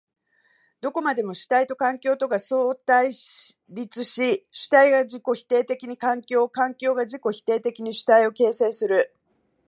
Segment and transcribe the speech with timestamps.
[0.81, 3.11] どこまでも主体と環境とが相対
[3.69, 9.15] 立し、主体が自己否定的に環境を、環境が自己否定的に主体を形成する。